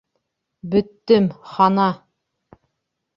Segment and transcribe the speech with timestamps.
[0.71, 1.85] Бөттөм, хана.